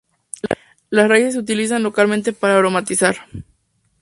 Las 0.89 1.07
raíces 1.07 1.35
se 1.35 1.39
utilizan 1.39 1.83
localmente 1.83 2.33
para 2.33 2.57
aromatizar. 2.57 3.17